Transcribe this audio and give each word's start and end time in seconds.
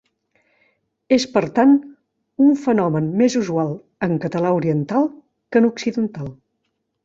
És, 1.17 1.25
per 1.35 1.43
tant, 1.59 1.75
un 2.47 2.57
fenomen 2.63 3.11
més 3.21 3.37
usual 3.43 3.71
en 4.09 4.19
català 4.27 4.57
oriental 4.63 5.09
que 5.13 5.63
en 5.65 5.73
occidental. 5.73 6.37